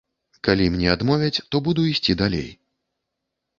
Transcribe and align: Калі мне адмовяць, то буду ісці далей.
Калі 0.45 0.65
мне 0.75 0.87
адмовяць, 0.93 1.43
то 1.51 1.55
буду 1.69 1.81
ісці 1.93 2.19
далей. 2.25 2.51